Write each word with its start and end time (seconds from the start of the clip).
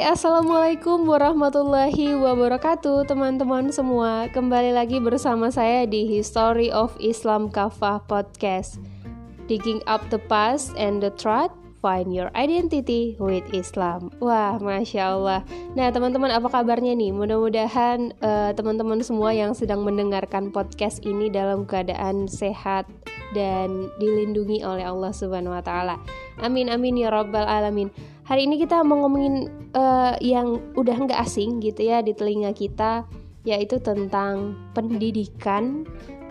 Assalamualaikum 0.00 1.04
warahmatullahi 1.04 2.16
wabarakatuh 2.16 3.04
Teman-teman 3.04 3.68
semua 3.68 4.32
Kembali 4.32 4.72
lagi 4.72 4.96
bersama 4.96 5.52
saya 5.52 5.84
di 5.84 6.08
History 6.08 6.72
of 6.72 6.96
Islam 7.04 7.52
Kafah 7.52 8.00
Podcast 8.08 8.80
Digging 9.44 9.84
up 9.84 10.00
the 10.08 10.16
past 10.16 10.72
and 10.80 11.04
the 11.04 11.12
truth 11.20 11.52
Find 11.84 12.16
your 12.16 12.32
identity 12.32 13.20
with 13.20 13.44
Islam 13.52 14.08
Wah, 14.24 14.56
Masya 14.56 15.20
Allah 15.20 15.44
Nah 15.76 15.92
teman-teman 15.92 16.32
apa 16.32 16.48
kabarnya 16.48 16.96
nih? 16.96 17.12
Mudah-mudahan 17.12 18.16
uh, 18.24 18.56
teman-teman 18.56 19.04
semua 19.04 19.36
yang 19.36 19.52
sedang 19.52 19.84
mendengarkan 19.84 20.48
podcast 20.48 21.04
ini 21.04 21.28
Dalam 21.28 21.68
keadaan 21.68 22.24
sehat 22.24 22.88
dan 23.30 23.90
dilindungi 24.02 24.62
oleh 24.66 24.82
Allah 24.82 25.14
Subhanahu 25.14 25.54
wa 25.54 25.62
taala. 25.62 25.96
Amin 26.42 26.66
amin 26.66 26.98
ya 26.98 27.14
rabbal 27.14 27.46
alamin. 27.46 27.90
Hari 28.30 28.46
ini 28.46 28.62
kita 28.62 28.86
mau 28.86 29.02
ngomongin 29.02 29.50
uh, 29.74 30.14
yang 30.22 30.62
udah 30.78 31.02
nggak 31.02 31.18
asing 31.18 31.58
gitu 31.58 31.90
ya 31.90 31.98
di 31.98 32.14
telinga 32.14 32.54
kita 32.54 33.02
yaitu 33.42 33.82
tentang 33.82 34.54
pendidikan 34.70 35.82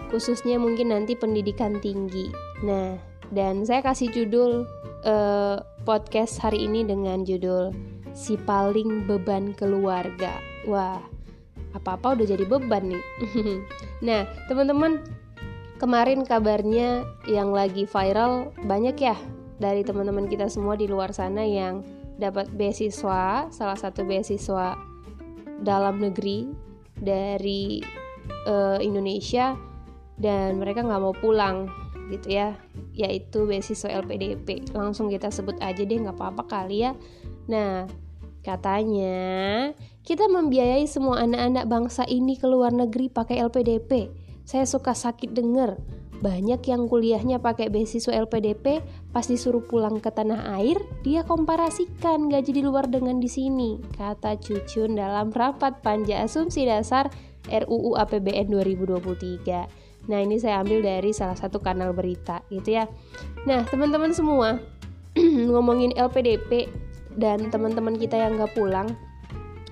khususnya 0.08 0.56
mungkin 0.56 0.96
nanti 0.96 1.20
pendidikan 1.20 1.76
tinggi. 1.84 2.32
Nah, 2.64 2.96
dan 3.36 3.68
saya 3.68 3.84
kasih 3.84 4.16
judul 4.16 4.64
uh, 5.04 5.60
podcast 5.84 6.40
hari 6.40 6.72
ini 6.72 6.88
dengan 6.88 7.28
judul 7.28 7.76
si 8.16 8.40
paling 8.40 9.04
beban 9.04 9.52
keluarga. 9.52 10.40
Wah, 10.72 11.04
apa-apa 11.76 12.16
udah 12.16 12.32
jadi 12.32 12.48
beban 12.48 12.96
nih. 12.96 13.04
nah, 14.08 14.24
teman-teman, 14.48 15.04
kemarin 15.84 16.24
kabarnya 16.24 17.04
yang 17.28 17.52
lagi 17.52 17.84
viral 17.84 18.56
banyak 18.64 18.96
ya 19.04 19.20
dari 19.60 19.84
teman-teman 19.84 20.26
kita 20.26 20.48
semua 20.48 20.80
di 20.80 20.88
luar 20.88 21.12
sana 21.12 21.44
yang 21.44 21.84
dapat 22.20 22.52
beasiswa, 22.52 23.48
salah 23.50 23.78
satu 23.80 24.04
beasiswa 24.04 24.76
dalam 25.64 26.04
negeri 26.04 26.52
dari 27.00 27.80
uh, 28.44 28.78
Indonesia 28.84 29.56
dan 30.20 30.60
mereka 30.60 30.84
nggak 30.84 31.02
mau 31.02 31.16
pulang 31.16 31.72
gitu 32.12 32.36
ya. 32.36 32.60
Yaitu 32.92 33.48
beasiswa 33.48 34.04
LPDP 34.04 34.76
langsung 34.76 35.08
kita 35.08 35.32
sebut 35.32 35.56
aja 35.64 35.80
deh 35.80 35.98
nggak 35.98 36.20
apa-apa 36.20 36.44
kali 36.46 36.84
ya. 36.84 36.92
Nah 37.48 37.88
katanya 38.44 39.72
kita 40.04 40.28
membiayai 40.28 40.88
semua 40.88 41.24
anak-anak 41.24 41.66
bangsa 41.68 42.04
ini 42.08 42.36
ke 42.40 42.48
luar 42.48 42.72
negeri 42.72 43.12
pakai 43.12 43.44
LPDP 43.44 44.12
saya 44.50 44.66
suka 44.66 44.98
sakit 44.98 45.30
denger 45.30 45.78
banyak 46.20 46.60
yang 46.68 46.92
kuliahnya 46.92 47.40
pakai 47.40 47.72
beasiswa 47.72 48.12
LPDP, 48.12 48.84
pas 49.16 49.24
disuruh 49.24 49.64
pulang 49.64 50.04
ke 50.04 50.12
tanah 50.12 50.52
air, 50.60 50.76
dia 51.00 51.24
komparasikan 51.24 52.28
gaji 52.28 52.60
di 52.60 52.64
luar 52.64 52.92
dengan 52.92 53.24
di 53.24 53.32
sini, 53.32 53.80
kata 53.96 54.36
Cucun 54.36 55.00
dalam 55.00 55.32
rapat 55.32 55.80
panja 55.80 56.20
asumsi 56.28 56.68
dasar 56.68 57.08
RUU 57.48 57.96
APBN 57.96 58.52
2023. 58.52 60.12
Nah, 60.12 60.20
ini 60.20 60.36
saya 60.44 60.60
ambil 60.60 60.84
dari 60.84 61.16
salah 61.16 61.40
satu 61.40 61.64
kanal 61.64 61.96
berita 61.96 62.44
gitu 62.52 62.84
ya. 62.84 62.86
Nah, 63.48 63.64
teman-teman 63.64 64.12
semua, 64.12 64.60
ngomongin 65.56 65.96
LPDP 65.96 66.68
dan 67.16 67.48
teman-teman 67.48 67.96
kita 67.96 68.20
yang 68.20 68.36
nggak 68.36 68.60
pulang, 68.60 68.92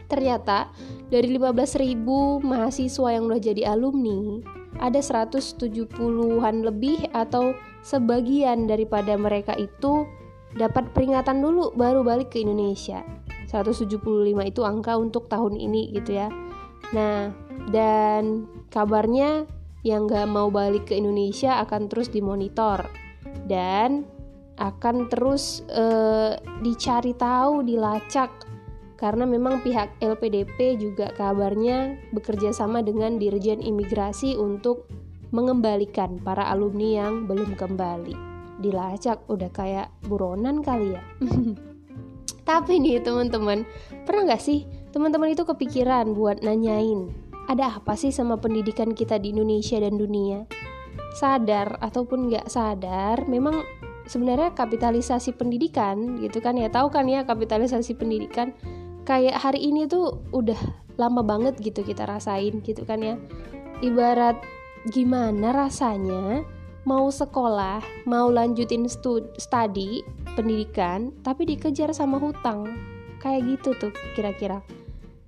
ternyata 0.08 0.72
dari 1.12 1.28
15.000 1.36 2.08
mahasiswa 2.40 3.08
yang 3.12 3.28
udah 3.28 3.40
jadi 3.44 3.76
alumni, 3.76 4.40
ada 4.78 5.00
170-an 5.00 6.56
lebih 6.62 7.10
atau 7.16 7.56
sebagian 7.82 8.68
daripada 8.68 9.16
mereka 9.16 9.56
itu 9.58 10.06
dapat 10.56 10.92
peringatan 10.92 11.40
dulu 11.40 11.74
baru 11.74 12.04
balik 12.04 12.36
ke 12.36 12.44
Indonesia. 12.44 13.04
175 13.48 13.88
itu 14.44 14.62
angka 14.68 15.00
untuk 15.00 15.32
tahun 15.32 15.56
ini 15.56 15.96
gitu 15.96 16.20
ya. 16.20 16.28
Nah, 16.92 17.32
dan 17.72 18.48
kabarnya 18.72 19.48
yang 19.88 20.08
gak 20.08 20.28
mau 20.28 20.52
balik 20.52 20.92
ke 20.92 21.00
Indonesia 21.00 21.64
akan 21.64 21.88
terus 21.88 22.12
dimonitor 22.12 22.84
dan 23.48 24.04
akan 24.58 25.08
terus 25.08 25.64
uh, 25.70 26.34
dicari 26.66 27.14
tahu, 27.14 27.62
dilacak 27.62 28.34
karena 28.98 29.30
memang 29.30 29.62
pihak 29.62 30.02
LPDP 30.02 30.82
juga 30.82 31.14
kabarnya 31.14 31.96
bekerja 32.12 32.52
sama 32.52 32.82
dengan 32.82 33.22
Dirjen 33.22 33.62
Imigrasi 33.62 34.34
untuk 34.36 34.90
mengembalikan 35.30 36.18
para 36.20 36.50
alumni 36.50 37.06
yang 37.06 37.30
belum 37.30 37.54
kembali. 37.54 38.18
Dilacak 38.58 39.24
udah 39.30 39.54
kayak 39.54 39.94
buronan 40.10 40.66
kali 40.66 40.98
ya. 40.98 41.04
Tapi 42.50 42.82
nih 42.82 43.04
teman-teman, 43.06 43.68
pernah 44.08 44.34
nggak 44.34 44.42
sih 44.42 44.66
teman-teman 44.90 45.36
itu 45.36 45.46
kepikiran 45.46 46.18
buat 46.18 46.42
nanyain 46.42 47.28
ada 47.48 47.80
apa 47.80 47.96
sih 47.96 48.12
sama 48.12 48.36
pendidikan 48.36 48.92
kita 48.92 49.16
di 49.24 49.32
Indonesia 49.32 49.80
dan 49.80 49.96
dunia? 49.96 50.44
Sadar 51.16 51.80
ataupun 51.80 52.28
nggak 52.28 52.52
sadar, 52.52 53.24
memang 53.26 53.64
sebenarnya 54.08 54.52
kapitalisasi 54.52 55.36
pendidikan 55.36 56.20
gitu 56.20 56.40
kan 56.40 56.56
ya 56.56 56.72
tahu 56.72 56.92
kan 56.92 57.08
ya 57.08 57.28
kapitalisasi 57.28 57.96
pendidikan 58.00 58.56
kayak 59.08 59.40
hari 59.40 59.72
ini 59.72 59.88
tuh 59.88 60.20
udah 60.36 60.60
lama 61.00 61.24
banget 61.24 61.56
gitu 61.64 61.80
kita 61.88 62.04
rasain 62.04 62.60
gitu 62.60 62.84
kan 62.84 63.00
ya. 63.00 63.16
Ibarat 63.80 64.44
gimana 64.92 65.56
rasanya 65.56 66.44
mau 66.84 67.08
sekolah 67.08 67.80
mau 68.04 68.28
lanjutin 68.28 68.84
stud 68.92 69.32
studi 69.40 70.04
pendidikan 70.36 71.16
tapi 71.24 71.48
dikejar 71.48 71.96
sama 71.96 72.20
hutang. 72.20 72.68
Kayak 73.24 73.58
gitu 73.58 73.70
tuh 73.80 73.94
kira-kira. 74.14 74.60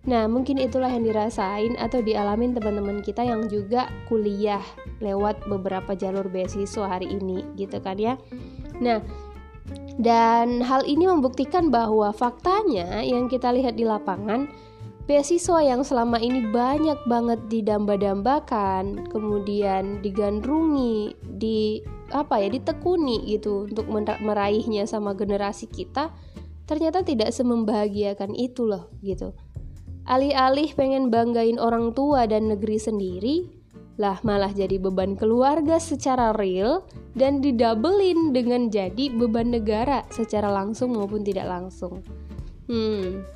Nah, 0.08 0.26
mungkin 0.32 0.58
itulah 0.58 0.88
yang 0.90 1.04
dirasain 1.04 1.76
atau 1.76 2.00
dialamin 2.00 2.56
teman-teman 2.56 3.04
kita 3.04 3.22
yang 3.22 3.46
juga 3.52 3.92
kuliah 4.08 4.64
lewat 5.04 5.44
beberapa 5.46 5.92
jalur 5.94 6.32
beasiswa 6.32 6.88
hari 6.88 7.12
ini 7.12 7.44
gitu 7.60 7.84
kan 7.84 8.00
ya. 8.00 8.16
Nah, 8.80 9.04
dan 10.00 10.64
hal 10.64 10.88
ini 10.88 11.12
membuktikan 11.12 11.68
bahwa 11.68 12.16
faktanya 12.16 13.04
yang 13.04 13.28
kita 13.28 13.52
lihat 13.52 13.76
di 13.76 13.84
lapangan, 13.84 14.48
beasiswa 15.12 15.60
yang 15.60 15.84
selama 15.84 16.24
ini 16.24 16.48
banyak 16.48 16.96
banget 17.04 17.40
didamba-dambakan, 17.52 19.12
kemudian 19.12 20.00
digandrungi, 20.00 21.20
di 21.36 21.84
apa 22.16 22.40
ya, 22.40 22.48
ditekuni 22.48 23.28
gitu 23.28 23.68
untuk 23.68 23.92
meraihnya 24.24 24.88
sama 24.88 25.12
generasi 25.12 25.68
kita, 25.68 26.16
ternyata 26.64 27.04
tidak 27.04 27.36
semembahagiakan 27.36 28.32
itu 28.40 28.64
loh 28.64 28.88
gitu. 29.04 29.36
Alih-alih 30.08 30.74
pengen 30.80 31.12
banggain 31.12 31.60
orang 31.60 31.92
tua 31.92 32.24
dan 32.24 32.48
negeri 32.48 32.80
sendiri, 32.80 33.59
lah 34.00 34.16
malah 34.24 34.56
jadi 34.56 34.80
beban 34.80 35.20
keluarga 35.20 35.76
secara 35.76 36.32
real 36.32 36.88
dan 37.20 37.44
didabelin 37.44 38.32
dengan 38.32 38.72
jadi 38.72 39.12
beban 39.12 39.52
negara 39.52 40.08
secara 40.08 40.48
langsung 40.48 40.96
maupun 40.96 41.20
tidak 41.28 41.52
langsung. 41.52 42.00
Hmm, 42.72 43.28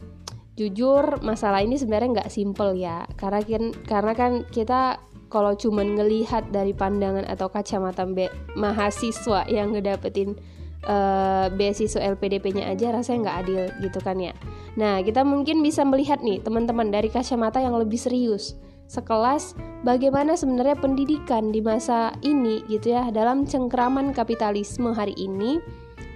jujur 0.56 1.20
masalah 1.20 1.60
ini 1.60 1.76
sebenarnya 1.76 2.24
nggak 2.24 2.32
simple 2.32 2.80
ya, 2.80 3.04
karena 3.20 3.44
kan 3.44 3.64
karena 3.84 4.14
kan 4.16 4.32
kita 4.48 5.04
kalau 5.28 5.52
cuman 5.52 6.00
ngelihat 6.00 6.48
dari 6.56 6.72
pandangan 6.72 7.28
atau 7.28 7.52
kacamata 7.52 8.08
be 8.08 8.32
mahasiswa 8.56 9.44
yang 9.52 9.76
ngedapetin 9.76 10.40
uh, 10.88 11.52
beasiswa 11.52 12.00
LPDP-nya 12.16 12.72
aja 12.72 12.96
rasanya 12.96 13.20
nggak 13.28 13.38
adil 13.44 13.62
gitu 13.84 14.00
kan 14.00 14.16
ya. 14.16 14.32
Nah 14.80 15.04
kita 15.04 15.28
mungkin 15.28 15.60
bisa 15.60 15.84
melihat 15.84 16.24
nih 16.24 16.40
teman-teman 16.40 16.88
dari 16.88 17.12
kacamata 17.12 17.60
yang 17.60 17.76
lebih 17.76 18.00
serius 18.00 18.56
sekelas 18.88 19.58
bagaimana 19.88 20.38
sebenarnya 20.38 20.78
pendidikan 20.78 21.50
di 21.50 21.60
masa 21.60 22.14
ini 22.22 22.62
gitu 22.70 22.94
ya 22.94 23.10
dalam 23.10 23.48
cengkraman 23.48 24.12
kapitalisme 24.12 24.92
hari 24.92 25.16
ini 25.18 25.58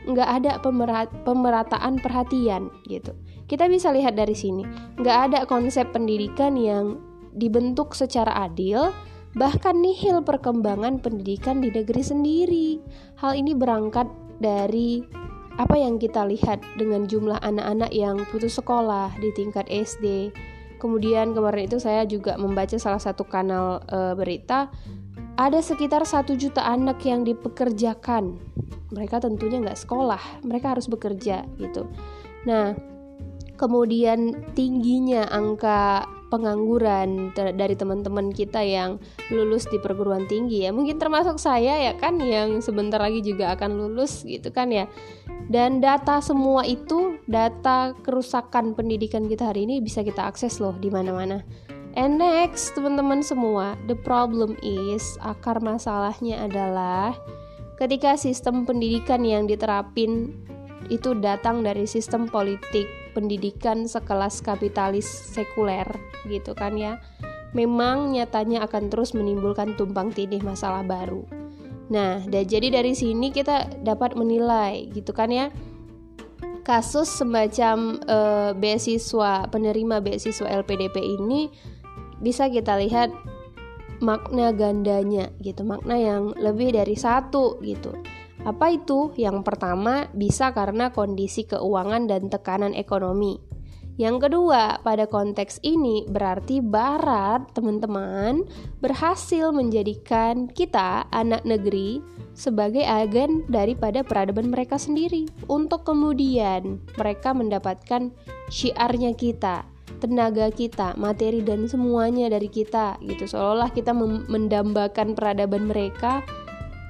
nggak 0.08 0.30
ada 0.42 0.52
pemerat, 0.64 1.12
pemerataan 1.28 2.00
perhatian 2.00 2.72
gitu. 2.88 3.12
Kita 3.48 3.68
bisa 3.68 3.92
lihat 3.92 4.16
dari 4.16 4.36
sini 4.36 4.64
nggak 5.00 5.18
ada 5.31 5.40
konsep 5.44 5.92
pendidikan 5.92 6.56
yang 6.56 7.00
dibentuk 7.36 7.94
secara 7.94 8.48
adil 8.48 8.92
bahkan 9.38 9.78
nihil 9.78 10.25
perkembangan 10.25 10.98
pendidikan 11.04 11.62
di 11.62 11.70
negeri 11.70 12.02
sendiri. 12.02 12.70
Hal 13.20 13.38
ini 13.38 13.54
berangkat 13.54 14.08
dari 14.40 15.04
apa 15.58 15.74
yang 15.74 15.98
kita 15.98 16.25
lihat 16.25 16.62
dengan 16.78 17.10
jumlah 17.10 17.42
anak-anak 17.42 17.90
yang 17.90 18.22
putus 18.30 18.62
sekolah 18.62 19.10
di 19.18 19.34
tingkat 19.34 19.66
SD 19.70 20.30
Kemudian 20.77 21.33
kemarin 21.33 21.65
itu 21.65 21.77
saya 21.81 22.06
juga 22.06 22.38
membaca 22.38 22.77
salah 22.77 23.01
satu 23.01 23.25
kanal 23.25 23.81
e, 23.89 24.13
berita 24.13 24.69
ada 25.38 25.62
sekitar 25.62 26.06
satu 26.06 26.33
juta 26.33 26.65
anak 26.65 27.01
yang 27.06 27.21
dipekerjakan. 27.21 28.38
Mereka 28.94 29.21
tentunya 29.21 29.62
nggak 29.62 29.77
sekolah, 29.77 30.41
mereka 30.41 30.74
harus 30.74 30.89
bekerja 30.89 31.45
gitu. 31.62 31.85
Nah, 32.50 32.74
kemudian 33.57 34.53
tingginya 34.53 35.25
angka 35.29 36.06
pengangguran 36.27 37.31
dari 37.33 37.75
teman-teman 37.75 38.35
kita 38.35 38.59
yang 38.59 39.00
lulus 39.31 39.65
di 39.68 39.79
perguruan 39.79 40.27
tinggi 40.27 40.68
ya 40.68 40.75
mungkin 40.75 41.00
termasuk 41.00 41.39
saya 41.39 41.79
ya 41.79 41.95
kan 41.95 42.19
yang 42.19 42.59
sebentar 42.59 43.00
lagi 43.00 43.24
juga 43.24 43.56
akan 43.56 43.79
lulus 43.79 44.27
gitu 44.27 44.51
kan 44.51 44.68
ya 44.71 44.91
Dan 45.48 45.80
data 45.80 46.19
semua 46.19 46.66
itu, 46.66 47.22
data 47.30 47.94
kerusakan 48.01 48.74
pendidikan 48.74 49.30
kita 49.30 49.54
hari 49.54 49.69
ini 49.69 49.80
bisa 49.80 50.01
kita 50.01 50.25
akses 50.25 50.57
loh 50.57 50.75
di 50.75 50.89
mana-mana. 50.89 51.45
And 51.98 52.22
next, 52.22 52.78
teman-teman 52.78 53.25
semua, 53.25 53.74
the 53.89 53.98
problem 53.98 54.54
is 54.62 55.18
akar 55.22 55.57
masalahnya 55.63 56.45
adalah 56.45 57.18
ketika 57.78 58.18
sistem 58.18 58.66
pendidikan 58.66 59.25
yang 59.25 59.50
diterapin 59.50 60.34
itu 60.94 61.18
datang 61.18 61.66
dari 61.66 61.89
sistem 61.89 62.30
politik 62.30 62.86
pendidikan 63.18 63.89
sekelas 63.89 64.45
kapitalis 64.45 65.10
sekuler 65.10 65.88
gitu 66.30 66.54
kan 66.54 66.78
ya. 66.78 67.01
Memang 67.56 68.13
nyatanya 68.13 68.68
akan 68.69 68.94
terus 68.94 69.18
menimbulkan 69.18 69.74
tumpang 69.74 70.13
tindih 70.13 70.44
masalah 70.45 70.86
baru. 70.86 71.37
Nah, 71.88 72.19
dan 72.28 72.44
jadi 72.44 72.68
dari 72.68 72.92
sini 72.92 73.31
kita 73.31 73.84
dapat 73.84 74.19
menilai 74.19 74.92
gitu 74.92 75.16
kan 75.16 75.31
ya. 75.31 75.48
Kasus 76.68 77.07
semacam 77.07 77.95
uh, 78.12 78.51
beasiswa 78.51 79.48
penerima 79.48 80.04
beasiswa 80.04 80.51
LPDP 80.51 81.00
ini 81.00 81.48
bisa 82.19 82.51
kita 82.51 82.75
lihat 82.75 83.07
makna 84.04 84.51
gandanya 84.51 85.31
gitu, 85.39 85.63
makna 85.63 85.95
yang 85.95 86.36
lebih 86.36 86.75
dari 86.75 87.00
satu 87.00 87.63
gitu. 87.63 87.95
Apa 88.44 88.75
itu? 88.75 89.16
Yang 89.16 89.48
pertama 89.48 90.12
bisa 90.12 90.51
karena 90.51 90.92
kondisi 90.92 91.48
keuangan 91.48 92.06
dan 92.12 92.28
tekanan 92.28 92.75
ekonomi. 92.75 93.47
Yang 93.98 94.30
kedua, 94.30 94.78
pada 94.86 95.10
konteks 95.10 95.58
ini 95.66 96.06
berarti 96.06 96.62
Barat, 96.62 97.50
teman-teman, 97.58 98.46
berhasil 98.78 99.50
menjadikan 99.50 100.46
kita, 100.54 101.10
anak 101.10 101.42
negeri, 101.50 102.06
sebagai 102.38 102.86
agen 102.86 103.42
daripada 103.50 104.06
peradaban 104.06 104.54
mereka 104.54 104.78
sendiri. 104.78 105.26
Untuk 105.50 105.82
kemudian 105.82 106.78
mereka 106.94 107.34
mendapatkan 107.34 108.14
syiarnya 108.54 109.18
kita, 109.18 109.66
tenaga 109.98 110.54
kita, 110.54 110.94
materi 110.94 111.42
dan 111.42 111.66
semuanya 111.66 112.30
dari 112.30 112.54
kita 112.54 113.02
gitu. 113.02 113.26
Seolah-olah 113.26 113.74
kita 113.74 113.98
mendambakan 114.30 115.18
peradaban 115.18 115.66
mereka 115.66 116.22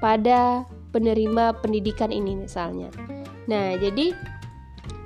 pada 0.04 0.68
penerima 0.92 1.56
pendidikan 1.64 2.12
ini 2.12 2.36
misalnya. 2.36 2.92
Nah, 3.48 3.80
jadi 3.80 4.12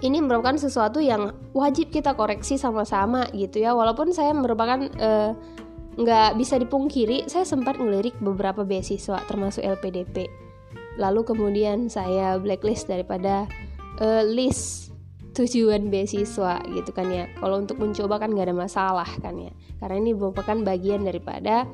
ini 0.03 0.19
merupakan 0.19 0.59
sesuatu 0.59 0.99
yang 0.99 1.33
wajib 1.55 1.95
kita 1.95 2.19
koreksi 2.19 2.59
sama-sama 2.59 3.31
gitu 3.33 3.63
ya. 3.63 3.73
Walaupun 3.73 4.11
saya 4.11 4.35
merupakan 4.35 4.83
uh, 4.99 5.33
nggak 5.93 6.41
bisa 6.41 6.57
dipungkiri 6.57 7.29
saya 7.29 7.45
sempat 7.45 7.77
ngelirik 7.77 8.17
beberapa 8.17 8.65
beasiswa 8.65 9.21
termasuk 9.29 9.61
LPDP 9.61 10.25
lalu 10.97 11.21
kemudian 11.25 11.89
saya 11.93 12.41
blacklist 12.41 12.89
daripada 12.89 13.45
uh, 14.01 14.25
list 14.25 14.93
tujuan 15.33 15.89
beasiswa 15.89 16.61
gitu 16.69 16.91
kan 16.93 17.09
ya. 17.09 17.25
Kalau 17.41 17.57
untuk 17.57 17.81
mencoba 17.81 18.21
kan 18.21 18.37
nggak 18.37 18.53
ada 18.53 18.57
masalah 18.57 19.09
kan 19.25 19.41
ya. 19.41 19.53
Karena 19.81 19.97
ini 20.05 20.13
merupakan 20.13 20.57
bagian 20.61 21.09
daripada 21.09 21.65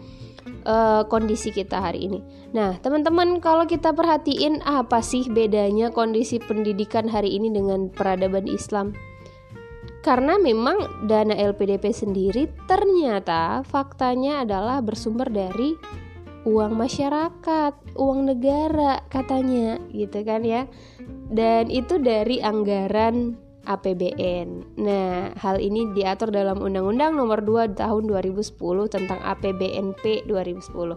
uh, 0.67 1.05
kondisi 1.07 1.51
kita 1.55 1.81
hari 1.81 2.07
ini. 2.11 2.21
Nah, 2.55 2.77
teman-teman, 2.81 3.43
kalau 3.43 3.65
kita 3.65 3.93
perhatiin 3.93 4.65
apa 4.65 5.03
sih 5.05 5.27
bedanya 5.29 5.93
kondisi 5.93 6.41
pendidikan 6.41 7.07
hari 7.09 7.37
ini 7.37 7.53
dengan 7.53 7.91
peradaban 7.93 8.49
Islam? 8.49 8.95
Karena 10.03 10.39
memang 10.39 11.05
dana 11.11 11.35
LPDP 11.35 11.91
sendiri 11.91 12.49
ternyata 12.71 13.67
faktanya 13.67 14.47
adalah 14.47 14.81
bersumber 14.81 15.29
dari 15.29 15.75
uang 16.49 16.73
masyarakat, 16.79 17.99
uang 17.99 18.21
negara 18.33 19.05
katanya, 19.13 19.77
gitu 19.93 20.25
kan 20.25 20.47
ya. 20.47 20.65
Dan 21.29 21.69
itu 21.69 22.01
dari 22.01 22.41
anggaran 22.41 23.48
APBN. 23.69 24.81
Nah, 24.81 25.37
hal 25.37 25.61
ini 25.61 25.93
diatur 25.93 26.33
dalam 26.33 26.65
Undang-Undang 26.65 27.13
Nomor 27.13 27.45
2 27.45 27.77
Tahun 27.77 28.03
2010 28.09 28.57
tentang 28.89 29.21
APBNP 29.21 30.25
2010. 30.25 30.97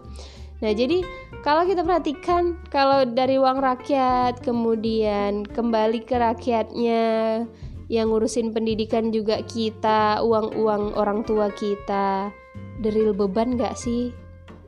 Nah, 0.62 0.72
jadi 0.72 1.04
kalau 1.44 1.68
kita 1.68 1.84
perhatikan 1.84 2.56
kalau 2.72 3.04
dari 3.04 3.36
uang 3.36 3.60
rakyat 3.60 4.40
kemudian 4.40 5.44
kembali 5.44 6.06
ke 6.06 6.16
rakyatnya 6.16 7.02
yang 7.92 8.08
ngurusin 8.08 8.56
pendidikan 8.56 9.12
juga 9.12 9.44
kita, 9.44 10.24
uang-uang 10.24 10.96
orang 10.96 11.26
tua 11.28 11.52
kita, 11.52 12.32
deril 12.80 13.12
beban 13.12 13.60
gak 13.60 13.76
sih? 13.76 14.16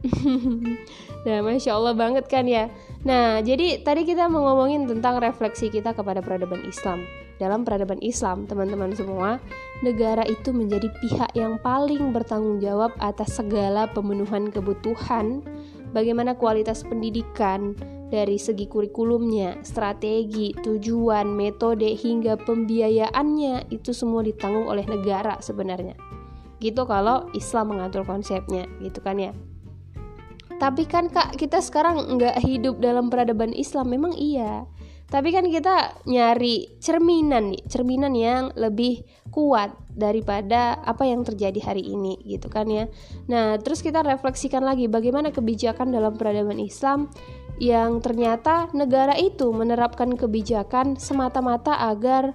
nah, 1.25 1.41
masya 1.41 1.73
Allah 1.73 1.97
banget 1.97 2.29
kan 2.29 2.45
ya. 2.45 2.69
Nah, 3.09 3.41
jadi 3.41 3.81
tadi 3.81 4.05
kita 4.05 4.29
mau 4.29 4.45
ngomongin 4.45 4.85
tentang 4.85 5.17
refleksi 5.23 5.73
kita 5.73 5.97
kepada 5.97 6.21
peradaban 6.21 6.61
Islam 6.69 7.24
dalam 7.45 7.61
peradaban 7.61 8.01
Islam, 8.01 8.49
teman-teman 8.49 8.97
semua, 8.97 9.37
negara 9.85 10.25
itu 10.25 10.49
menjadi 10.49 10.89
pihak 11.05 11.37
yang 11.37 11.61
paling 11.61 12.17
bertanggung 12.17 12.65
jawab 12.65 12.97
atas 13.05 13.37
segala 13.37 13.85
pemenuhan 13.93 14.49
kebutuhan, 14.49 15.45
bagaimana 15.93 16.33
kualitas 16.33 16.81
pendidikan 16.89 17.77
dari 18.09 18.41
segi 18.41 18.65
kurikulumnya, 18.65 19.61
strategi, 19.61 20.57
tujuan, 20.65 21.29
metode 21.37 21.93
hingga 21.93 22.41
pembiayaannya 22.41 23.69
itu 23.69 23.93
semua 23.93 24.25
ditanggung 24.25 24.65
oleh 24.65 24.89
negara 24.89 25.37
sebenarnya. 25.45 26.01
Gitu 26.65 26.81
kalau 26.89 27.29
Islam 27.37 27.77
mengatur 27.77 28.09
konsepnya, 28.09 28.65
gitu 28.81 29.05
kan 29.05 29.21
ya. 29.21 29.37
Tapi 30.57 30.89
kan 30.89 31.13
kak 31.13 31.37
kita 31.37 31.61
sekarang 31.61 32.17
nggak 32.17 32.41
hidup 32.41 32.81
dalam 32.81 33.13
peradaban 33.13 33.53
Islam, 33.53 33.91
memang 33.91 34.17
iya 34.17 34.65
tapi 35.15 35.31
kan 35.31 35.47
kita 35.47 36.03
nyari 36.11 36.75
cerminan 36.83 37.55
nih, 37.55 37.63
cerminan 37.71 38.19
yang 38.19 38.51
lebih 38.59 39.07
kuat 39.31 39.71
daripada 39.95 40.83
apa 40.83 41.07
yang 41.07 41.23
terjadi 41.23 41.71
hari 41.71 41.87
ini 41.87 42.19
gitu 42.27 42.51
kan 42.51 42.67
ya. 42.67 42.91
Nah, 43.31 43.55
terus 43.63 43.79
kita 43.79 44.03
refleksikan 44.03 44.67
lagi 44.67 44.91
bagaimana 44.91 45.31
kebijakan 45.31 45.95
dalam 45.95 46.19
peradaban 46.19 46.59
Islam 46.59 47.15
yang 47.63 48.03
ternyata 48.03 48.75
negara 48.75 49.15
itu 49.15 49.55
menerapkan 49.55 50.19
kebijakan 50.19 50.99
semata-mata 50.99 51.79
agar 51.95 52.35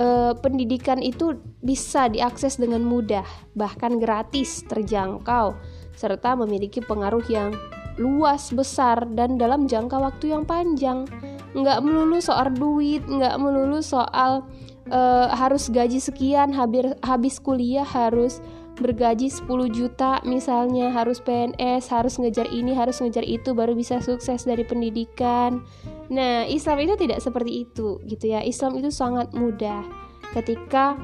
uh, 0.00 0.32
pendidikan 0.40 1.04
itu 1.04 1.36
bisa 1.60 2.08
diakses 2.08 2.56
dengan 2.56 2.80
mudah, 2.88 3.28
bahkan 3.52 4.00
gratis, 4.00 4.64
terjangkau, 4.64 5.52
serta 5.92 6.40
memiliki 6.40 6.80
pengaruh 6.80 7.28
yang 7.28 7.52
luas, 8.00 8.48
besar, 8.48 9.04
dan 9.12 9.36
dalam 9.36 9.68
jangka 9.68 10.00
waktu 10.00 10.32
yang 10.32 10.48
panjang 10.48 11.04
nggak 11.54 11.78
melulu 11.86 12.18
soal 12.18 12.50
duit 12.50 13.06
nggak 13.06 13.38
melulu 13.38 13.78
soal 13.78 14.42
uh, 14.90 15.28
harus 15.32 15.70
gaji 15.70 16.02
sekian 16.02 16.50
habis 16.50 16.92
habis 17.00 17.38
kuliah 17.38 17.86
harus 17.86 18.42
bergaji 18.74 19.30
10 19.30 19.46
juta 19.70 20.18
misalnya 20.26 20.90
harus 20.90 21.22
PNS 21.22 21.94
harus 21.94 22.18
ngejar 22.18 22.50
ini 22.50 22.74
harus 22.74 22.98
ngejar 22.98 23.22
itu 23.22 23.54
baru 23.54 23.78
bisa 23.78 24.02
sukses 24.02 24.42
dari 24.42 24.66
pendidikan. 24.66 25.62
Nah 26.10 26.42
Islam 26.50 26.82
itu 26.82 26.98
tidak 26.98 27.22
seperti 27.22 27.70
itu 27.70 28.02
gitu 28.02 28.34
ya. 28.34 28.42
Islam 28.42 28.74
itu 28.82 28.90
sangat 28.90 29.30
mudah. 29.30 29.86
Ketika 30.34 30.98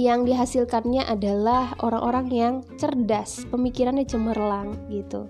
yang 0.00 0.24
dihasilkannya 0.24 1.04
adalah 1.04 1.76
orang-orang 1.84 2.26
yang 2.32 2.54
cerdas 2.80 3.44
pemikirannya 3.52 4.08
cemerlang 4.08 4.72
gitu 4.88 5.28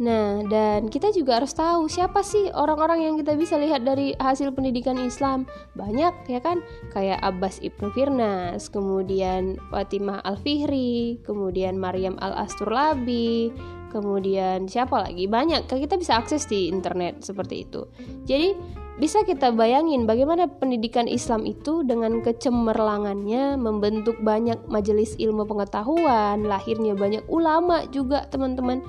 Nah, 0.00 0.40
dan 0.48 0.88
kita 0.88 1.12
juga 1.12 1.36
harus 1.36 1.52
tahu 1.52 1.84
siapa 1.84 2.24
sih 2.24 2.48
orang-orang 2.56 3.04
yang 3.04 3.14
kita 3.20 3.36
bisa 3.36 3.60
lihat 3.60 3.84
dari 3.84 4.16
hasil 4.16 4.48
pendidikan 4.56 4.96
Islam. 4.96 5.44
Banyak 5.76 6.24
ya 6.24 6.40
kan, 6.40 6.64
kayak 6.96 7.20
Abbas 7.20 7.60
Ibnu 7.60 7.92
Firnas, 7.92 8.72
kemudian 8.72 9.60
Fatimah 9.68 10.24
Al-Fihri, 10.24 11.20
kemudian 11.20 11.76
Maryam 11.76 12.16
Al-Asturlabi, 12.16 13.52
kemudian 13.92 14.64
siapa 14.72 15.04
lagi? 15.04 15.28
Banyak, 15.28 15.68
kita 15.68 16.00
bisa 16.00 16.16
akses 16.16 16.48
di 16.48 16.72
internet 16.72 17.20
seperti 17.20 17.68
itu. 17.68 17.84
Jadi, 18.24 18.56
bisa 18.98 19.22
kita 19.22 19.54
bayangin 19.54 20.04
bagaimana 20.08 20.48
pendidikan 20.48 21.06
Islam 21.06 21.46
itu 21.46 21.86
dengan 21.86 22.24
kecemerlangannya 22.24 23.60
membentuk 23.60 24.18
banyak 24.20 24.58
majelis 24.66 25.14
ilmu 25.20 25.46
pengetahuan, 25.46 26.44
lahirnya 26.44 26.98
banyak 26.98 27.24
ulama 27.30 27.86
juga, 27.94 28.26
teman-teman 28.28 28.82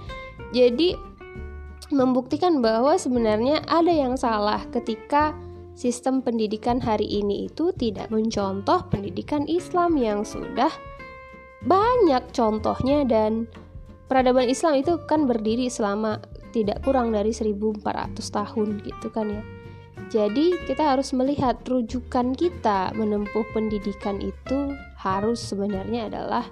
jadi 0.51 0.98
membuktikan 1.91 2.63
bahwa 2.63 2.96
sebenarnya 2.96 3.63
ada 3.67 3.91
yang 3.91 4.15
salah 4.15 4.63
ketika 4.72 5.36
sistem 5.75 6.20
pendidikan 6.24 6.79
hari 6.79 7.08
ini 7.08 7.48
itu 7.51 7.72
tidak 7.75 8.12
mencontoh 8.12 8.88
pendidikan 8.91 9.48
Islam 9.48 10.00
yang 10.00 10.24
sudah 10.24 10.72
banyak 11.63 12.24
contohnya 12.34 13.05
dan 13.05 13.46
peradaban 14.12 14.50
Islam 14.50 14.81
itu 14.81 15.00
kan 15.08 15.29
berdiri 15.29 15.72
selama 15.72 16.20
tidak 16.51 16.84
kurang 16.84 17.15
dari 17.15 17.31
1400 17.31 17.79
tahun 18.20 18.67
gitu 18.84 19.08
kan 19.13 19.27
ya. 19.31 19.43
Jadi 20.12 20.51
kita 20.67 20.95
harus 20.95 21.15
melihat 21.15 21.60
rujukan 21.63 22.36
kita 22.36 22.91
menempuh 23.00 23.48
pendidikan 23.55 24.19
itu 24.19 24.75
harus 25.00 25.39
sebenarnya 25.39 26.12
adalah 26.12 26.43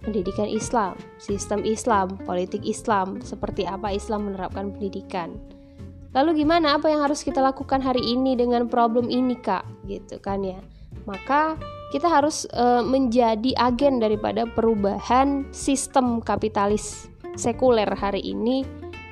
pendidikan 0.00 0.48
Islam, 0.48 0.96
sistem 1.18 1.66
Islam, 1.66 2.16
politik 2.22 2.62
Islam, 2.64 3.20
seperti 3.20 3.66
apa 3.66 3.92
Islam 3.92 4.30
menerapkan 4.30 4.72
pendidikan. 4.72 5.36
Lalu 6.10 6.42
gimana? 6.42 6.74
Apa 6.78 6.90
yang 6.90 7.06
harus 7.06 7.22
kita 7.22 7.38
lakukan 7.38 7.78
hari 7.78 8.02
ini 8.02 8.34
dengan 8.34 8.66
problem 8.66 9.06
ini 9.06 9.38
kak? 9.38 9.62
Gitu 9.86 10.18
kan 10.18 10.42
ya. 10.42 10.58
Maka 11.06 11.54
kita 11.94 12.10
harus 12.10 12.46
e, 12.50 12.82
menjadi 12.82 13.54
agen 13.58 14.02
daripada 14.02 14.46
perubahan 14.46 15.46
sistem 15.54 16.18
kapitalis 16.18 17.06
sekuler 17.38 17.86
hari 17.94 18.22
ini 18.26 18.66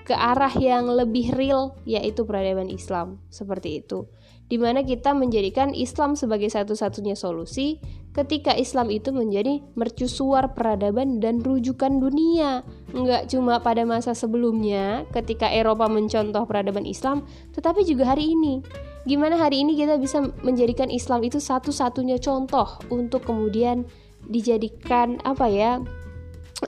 ke 0.08 0.16
arah 0.16 0.50
yang 0.56 0.88
lebih 0.88 1.36
real 1.36 1.76
yaitu 1.84 2.24
peradaban 2.24 2.72
Islam. 2.72 3.20
Seperti 3.28 3.84
itu. 3.84 4.08
Di 4.48 4.56
mana 4.56 4.80
kita 4.80 5.12
menjadikan 5.12 5.76
Islam 5.76 6.16
sebagai 6.16 6.48
satu-satunya 6.48 7.12
solusi 7.12 7.84
ketika 8.16 8.56
Islam 8.56 8.88
itu 8.88 9.12
menjadi 9.12 9.60
mercusuar 9.76 10.56
peradaban 10.56 11.20
dan 11.20 11.44
rujukan 11.44 12.00
dunia. 12.00 12.64
Nggak 12.96 13.28
cuma 13.28 13.60
pada 13.60 13.84
masa 13.84 14.16
sebelumnya 14.16 15.04
ketika 15.12 15.52
Eropa 15.52 15.84
mencontoh 15.92 16.48
peradaban 16.48 16.88
Islam 16.88 17.28
tetapi 17.52 17.84
juga 17.84 18.16
hari 18.16 18.32
ini. 18.32 18.64
Gimana 19.04 19.36
hari 19.36 19.60
ini 19.60 19.76
kita 19.76 20.00
bisa 20.00 20.24
menjadikan 20.40 20.88
Islam 20.88 21.20
itu 21.28 21.36
satu-satunya 21.36 22.16
contoh 22.16 22.80
untuk 22.88 23.28
kemudian 23.28 23.84
dijadikan 24.24 25.20
apa 25.28 25.44
ya 25.52 25.84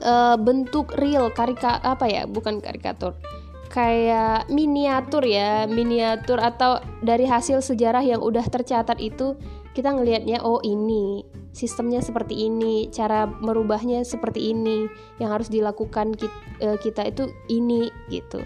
uh, 0.03 0.35
bentuk 0.37 0.93
real 0.97 1.31
karika 1.31 1.79
apa 1.81 2.05
ya 2.09 2.23
bukan 2.27 2.59
karikatur 2.59 3.15
kayak 3.71 4.51
miniatur 4.51 5.23
ya 5.23 5.63
miniatur 5.65 6.43
atau 6.43 6.83
dari 6.99 7.23
hasil 7.23 7.63
sejarah 7.63 8.03
yang 8.03 8.19
udah 8.19 8.43
tercatat 8.43 8.99
itu 8.99 9.39
kita 9.71 9.95
ngelihatnya 9.95 10.43
oh 10.43 10.59
ini 10.59 11.23
sistemnya 11.55 12.03
seperti 12.03 12.51
ini 12.51 12.91
cara 12.91 13.27
merubahnya 13.27 14.03
seperti 14.03 14.51
ini 14.51 14.87
yang 15.19 15.31
harus 15.31 15.47
dilakukan 15.47 16.15
kita, 16.15 16.37
uh, 16.63 16.77
kita 16.79 17.07
itu 17.07 17.31
ini 17.47 17.87
gitu. 18.11 18.43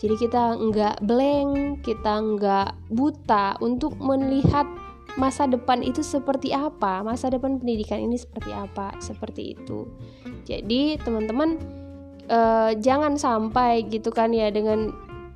Jadi 0.00 0.14
kita 0.18 0.56
nggak 0.56 1.04
blank 1.04 1.84
kita 1.84 2.12
nggak 2.18 2.68
buta 2.90 3.60
untuk 3.60 3.94
melihat 4.00 4.64
masa 5.20 5.44
depan 5.44 5.84
itu 5.84 6.00
seperti 6.00 6.56
apa, 6.56 7.04
masa 7.04 7.28
depan 7.28 7.60
pendidikan 7.60 8.00
ini 8.00 8.16
seperti 8.16 8.50
apa, 8.52 8.96
seperti 8.98 9.56
itu. 9.56 9.88
Jadi 10.48 10.96
teman-teman 11.00 11.60
uh, 12.32 12.72
jangan 12.78 13.20
sampai 13.20 13.84
gitu 13.92 14.08
kan 14.08 14.32
ya 14.32 14.48
dengan 14.48 14.92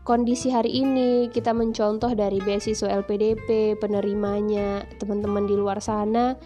kondisi 0.07 0.55
hari 0.55 0.71
ini 0.87 1.29
kita 1.35 1.51
mencontoh 1.51 2.15
dari 2.15 2.39
beasiswa 2.39 2.89
LPDP 3.03 3.75
penerimanya 3.83 4.87
teman-teman 5.03 5.51
di 5.51 5.59
luar 5.59 5.83
sana 5.83 6.39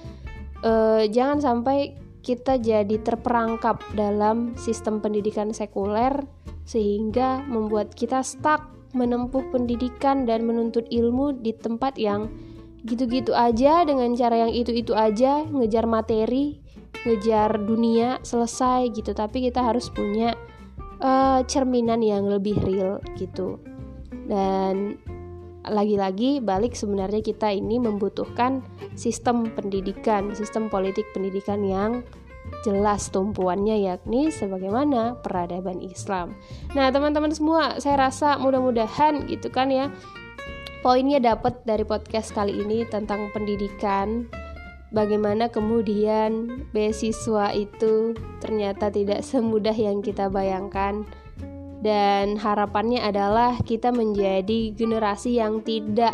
uh, 0.65 1.05
jangan 1.05 1.45
sampai 1.45 1.93
kita 2.21 2.57
jadi 2.61 3.01
terperangkap 3.01 3.81
dalam 3.97 4.57
sistem 4.57 5.01
pendidikan 5.01 5.53
sekuler 5.53 6.25
sehingga 6.65 7.45
membuat 7.49 7.97
kita 7.97 8.21
stuck 8.25 8.69
menempuh 8.93 9.45
pendidikan 9.55 10.27
dan 10.27 10.45
menuntut 10.45 10.85
ilmu 10.91 11.37
di 11.41 11.55
tempat 11.55 11.97
yang 11.97 12.29
gitu-gitu 12.85 13.37
aja 13.37 13.85
dengan 13.85 14.13
cara 14.17 14.49
yang 14.49 14.53
itu-itu 14.53 14.97
aja 14.97 15.45
ngejar 15.45 15.85
materi 15.85 16.61
ngejar 17.05 17.61
dunia 17.61 18.21
selesai 18.25 18.93
gitu 18.93 19.13
tapi 19.13 19.49
kita 19.49 19.65
harus 19.65 19.89
punya 19.93 20.37
uh, 21.01 21.41
cerminan 21.45 22.01
yang 22.01 22.29
lebih 22.29 22.57
real 22.65 23.01
gitu 23.17 23.61
dan 24.29 24.97
lagi-lagi 25.69 26.41
balik 26.41 26.73
sebenarnya 26.73 27.21
kita 27.21 27.53
ini 27.53 27.77
membutuhkan 27.77 28.65
sistem 28.97 29.53
pendidikan 29.53 30.33
sistem 30.33 30.73
politik 30.73 31.05
pendidikan 31.13 31.61
yang 31.61 32.01
jelas 32.65 33.09
tumpuannya 33.13 33.85
yakni 33.85 34.29
sebagaimana 34.29 35.17
peradaban 35.23 35.79
Islam. 35.81 36.35
Nah, 36.75 36.91
teman-teman 36.91 37.31
semua, 37.31 37.79
saya 37.79 38.11
rasa 38.11 38.37
mudah-mudahan 38.43 39.29
gitu 39.31 39.49
kan 39.49 39.71
ya 39.71 39.89
poinnya 40.81 41.21
dapat 41.21 41.61
dari 41.69 41.85
podcast 41.85 42.33
kali 42.33 42.57
ini 42.57 42.89
tentang 42.89 43.29
pendidikan. 43.37 44.25
Bagaimana 44.91 45.47
kemudian 45.53 46.67
beasiswa 46.75 47.55
itu 47.55 48.17
ternyata 48.43 48.91
tidak 48.91 49.23
semudah 49.23 49.77
yang 49.77 50.03
kita 50.03 50.27
bayangkan. 50.33 51.07
Dan 51.81 52.37
harapannya 52.37 53.01
adalah 53.01 53.57
kita 53.65 53.89
menjadi 53.89 54.75
generasi 54.77 55.41
yang 55.41 55.65
tidak 55.65 56.13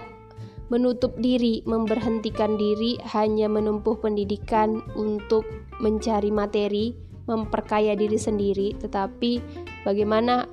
menutup 0.70 1.14
diri, 1.18 1.62
memberhentikan 1.66 2.58
diri 2.58 2.98
hanya 3.14 3.46
menempuh 3.50 3.98
pendidikan 3.98 4.82
untuk 4.98 5.46
mencari 5.78 6.30
materi, 6.30 6.94
memperkaya 7.26 7.94
diri 7.98 8.18
sendiri, 8.18 8.74
tetapi 8.78 9.42
bagaimana 9.86 10.46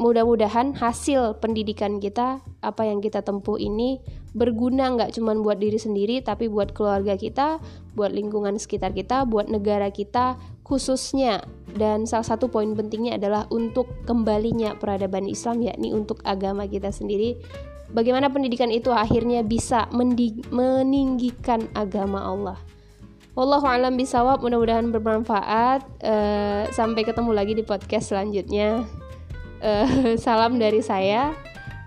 mudah-mudahan 0.00 0.76
hasil 0.76 1.40
pendidikan 1.44 2.00
kita 2.00 2.40
apa 2.60 2.84
yang 2.84 3.00
kita 3.00 3.24
tempuh 3.24 3.56
ini 3.56 4.00
berguna 4.36 4.92
nggak 4.94 5.16
cuma 5.16 5.34
buat 5.34 5.58
diri 5.58 5.80
sendiri 5.80 6.20
tapi 6.20 6.46
buat 6.46 6.76
keluarga 6.76 7.16
kita 7.16 7.58
buat 7.96 8.12
lingkungan 8.14 8.60
sekitar 8.60 8.94
kita 8.94 9.24
buat 9.26 9.48
negara 9.48 9.90
kita 9.90 10.38
khususnya. 10.70 11.42
Dan 11.74 12.06
salah 12.06 12.22
satu 12.22 12.46
poin 12.46 12.70
pentingnya 12.78 13.18
adalah 13.18 13.50
untuk 13.50 13.90
kembalinya 14.06 14.78
peradaban 14.78 15.26
Islam 15.26 15.66
yakni 15.66 15.90
untuk 15.90 16.22
agama 16.22 16.70
kita 16.70 16.94
sendiri. 16.94 17.34
Bagaimana 17.90 18.30
pendidikan 18.30 18.70
itu 18.70 18.94
akhirnya 18.94 19.42
bisa 19.42 19.90
meninggikan 20.54 21.66
agama 21.74 22.22
Allah? 22.22 22.58
Wallahu 23.34 23.66
alam 23.66 23.98
bisawab 23.98 24.46
mudah-mudahan 24.46 24.94
bermanfaat. 24.94 25.82
Uh, 25.98 26.70
sampai 26.70 27.02
ketemu 27.02 27.34
lagi 27.34 27.58
di 27.58 27.66
podcast 27.66 28.14
selanjutnya. 28.14 28.86
Uh, 29.58 30.14
salam 30.22 30.62
dari 30.62 30.86
saya. 30.86 31.34